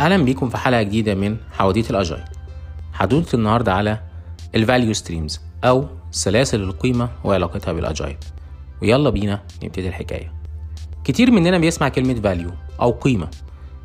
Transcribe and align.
أهلا 0.00 0.16
بيكم 0.16 0.48
في 0.48 0.56
حلقة 0.56 0.82
جديدة 0.82 1.14
من 1.14 1.36
حواديت 1.52 1.90
ال 1.90 1.96
agile 1.96 2.24
حدوته 2.92 3.36
النهارده 3.36 3.74
على 3.74 4.00
ال 4.54 4.60
value 4.60 4.92
streams 4.92 5.40
أو 5.64 5.86
سلاسل 6.10 6.62
القيمة 6.62 7.10
وعلاقتها 7.24 7.72
بال 7.72 7.85
agile 7.85 8.16
ويلا 8.82 9.10
بينا 9.10 9.42
نبتدي 9.64 9.88
الحكاية. 9.88 10.32
كتير 11.04 11.30
مننا 11.30 11.58
بيسمع 11.58 11.88
كلمة 11.88 12.14
value 12.14 12.50
أو 12.80 12.90
قيمة 12.90 13.28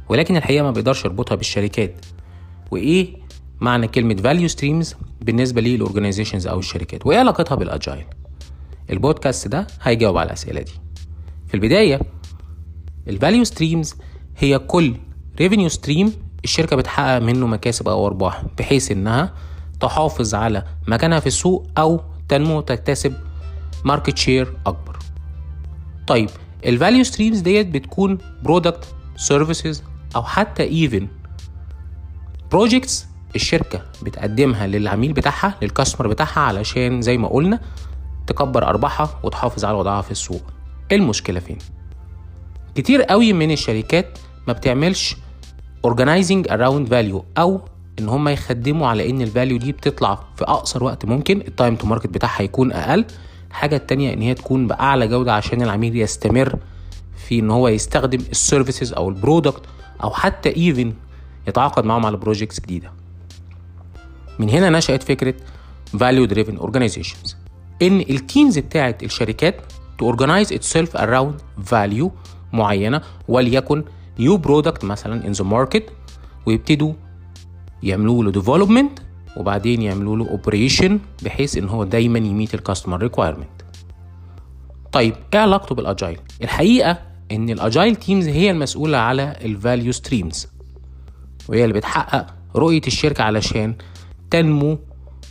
ولكن 0.10 0.36
الحقيقة 0.36 0.64
ما 0.64 0.72
بيقدرش 0.72 1.06
يربطها 1.06 1.36
بالشركات. 1.36 2.06
وإيه 2.72 3.18
معنى 3.62 3.88
كلمة 3.88 4.16
value 4.16 4.48
streams 4.48 4.96
بالنسبة 5.22 5.62
لل 5.62 5.73
organizations 5.73 6.48
أو 6.48 6.60
الشركات؟ 6.60 7.06
وإيه 7.06 7.20
علاقتها 7.20 7.56
بال 7.56 7.70
agile 7.70 8.06
البودكاست 8.90 9.48
ده 9.48 9.68
هيجاوب 9.82 10.18
على 10.18 10.28
الأسئلة 10.28 10.62
دي. 10.62 10.74
في 11.48 11.54
البداية 11.54 12.00
ال 13.08 13.14
value 13.14 13.44
streams 13.44 13.96
هي 14.38 14.60
كل 14.60 14.96
revenue 15.40 15.70
stream 15.70 16.14
الشركة 16.44 16.76
بتحقق 16.76 17.20
منه 17.20 17.48
مكاسب 17.48 17.88
أو 17.90 18.08
أرباح 18.08 18.44
بحيث 18.58 18.92
إنها 18.92 19.34
تحافظ 19.80 20.36
على 20.36 20.64
مكانها 20.88 21.20
في 21.20 21.28
السوق 21.28 21.68
أو 21.78 22.02
تنمو 22.30 22.58
وتكتسب 22.58 23.14
market 23.86 24.18
share 24.18 24.58
أكبر 24.66 25.00
طيب 26.08 26.30
ال 26.66 26.72
value 26.72 27.04
streams 27.04 27.40
ديت 27.40 27.68
بتكون 27.68 28.18
product 28.44 28.96
services 29.16 29.84
أو 30.16 30.24
حتى 30.24 30.64
even 30.64 31.08
projects 32.52 33.06
الشركة 33.36 33.82
بتقدمها 34.02 34.68
للعميل 34.68 35.14
بتاعها 35.14 35.56
لل 35.62 35.71
customer 35.71 36.08
بتاعها 36.08 36.40
علشان 36.40 37.02
زي 37.02 37.18
ما 37.18 37.28
قلنا 37.28 37.60
تكبر 38.28 38.68
أرباحها 38.68 39.20
وتحافظ 39.24 39.66
على 39.66 39.78
وضعها 39.78 40.02
في 40.02 40.12
السوق 40.12 40.42
المشكلة 40.92 41.40
فين؟ 41.40 41.58
كتير 42.76 43.02
قوي 43.02 43.34
من 43.34 43.52
الشركات 43.52 44.18
ما 44.48 44.54
بتعملش 44.54 45.16
organizing 45.86 46.48
around 46.50 46.90
value 46.90 47.22
أو 47.38 47.62
ان 48.00 48.10
هم 48.10 48.28
يخدموا 48.28 48.88
على 48.88 49.10
ان 49.10 49.22
ال 49.22 49.28
value 49.28 49.58
دي 49.58 49.72
بتطلع 49.72 50.16
في 50.36 50.44
اقصر 50.44 50.84
وقت 50.84 51.06
ممكن 51.06 51.42
ال 51.42 51.48
time 51.48 51.76
to 51.76 51.88
market 51.88 52.08
بتاعها 52.08 52.42
يكون 52.42 52.72
أقل. 52.72 53.06
الحاجة 53.50 53.76
التانية 53.76 54.14
ان 54.14 54.22
هي 54.22 54.34
تكون 54.34 54.68
بأعلى 54.68 55.08
جودة 55.08 55.34
عشان 55.34 55.62
العميل 55.62 55.96
يستمر 55.96 56.60
في 57.28 57.40
ان 57.40 57.52
هو 57.52 57.68
يستخدم 57.68 58.20
ال 58.32 58.38
services 58.38 58.94
أو 58.94 59.10
ال 59.10 59.16
product 59.16 59.62
أو 60.04 60.10
حتى 60.12 60.56
even 60.58 60.94
يتعاقد 61.48 61.86
معاهم 61.86 62.06
على 62.06 62.18
projects 62.18 62.60
جديدة. 62.60 62.92
من 64.40 64.50
هنا 64.50 64.70
نشأت 64.70 65.04
فكرة 65.04 65.34
value 65.98 66.30
driven 66.30 66.60
organizations. 66.62 67.36
إن 67.82 68.00
ال 68.00 68.10
teams 68.10 68.60
بتاعت 68.60 69.04
الشركات 69.04 69.62
to 70.02 70.06
organize 70.16 70.50
itself 70.50 70.98
around 70.98 71.64
value 71.74 72.08
معينة 72.54 73.02
وليكن 73.28 73.84
new 74.20 74.38
product 74.38 74.86
مثلا 74.86 75.28
in 75.28 75.32
the 75.32 75.44
market 75.46 75.90
ويبتدوا 76.46 76.94
يعملوا 77.84 78.24
له 78.24 78.32
development 78.32 79.00
وبعدين 79.38 79.82
يعملوا 79.82 80.18
له 80.18 80.30
operation 80.30 81.00
بحيث 81.24 81.58
إن 81.58 81.70
هو 81.70 81.84
دايما 81.84 82.20
ي 82.20 82.26
meet 82.26 82.54
ال 82.54 82.58
customer 82.58 82.98
requirement 83.02 83.50
طيب 84.92 85.16
إيه 85.34 85.40
علاقته 85.40 85.76
بال 85.76 85.88
agile 85.88 86.20
الحقيقة 86.44 86.98
إن 87.32 87.50
ال 87.50 87.57
agile 87.57 87.96
teams 87.96 88.28
هي 88.28 88.52
المسؤولة 88.52 88.98
على 88.98 89.38
ال 89.46 89.53
value 89.53 89.92
streams 89.92 90.48
وهي 91.50 91.64
اللي 91.64 91.74
بتحقق 91.74 92.28
رؤية 92.56 92.82
الشركة 92.88 93.24
علشان 93.24 93.76
تنمو 94.32 94.78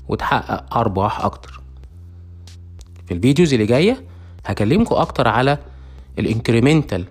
وتحقق 0.08 0.76
أرباح 0.76 1.20
أكتر. 1.20 1.60
في 3.06 3.14
ال 3.14 3.19
videos 3.19 3.52
اللي 3.52 3.66
جاية 3.66 4.04
هكلمكم 4.46 4.94
أكتر 4.94 5.28
على 5.28 5.58
ال 6.18 6.25
incremental 6.25 7.04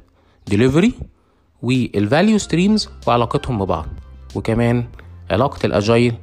delivery 0.48 0.94
وال 1.64 1.85
value 1.85 2.38
streams 2.38 2.90
وعلاقتهم 3.08 3.66
ببعض. 3.66 3.86
وكمان 4.36 4.86
علاقة 5.32 5.66
ال 5.66 5.74
agile 5.74 6.16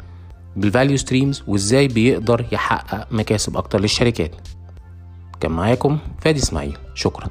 بال 0.56 0.68
value 0.68 0.96
streams 0.96 1.42
وإزاي 1.46 1.88
بيقدر 1.88 2.46
يحقق 2.52 3.12
مكاسب 3.12 3.56
أكتر 3.56 3.80
للشركات. 3.80 4.34
كان 5.40 5.52
معاكم 5.52 5.98
فادي 6.20 6.38
إسماعيل. 6.38 6.76
شكرا. 6.94 7.28